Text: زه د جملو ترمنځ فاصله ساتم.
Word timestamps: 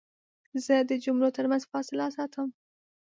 زه 0.65 0.75
د 0.89 0.91
جملو 1.03 1.29
ترمنځ 1.37 1.63
فاصله 1.71 2.05
ساتم. 2.17 2.47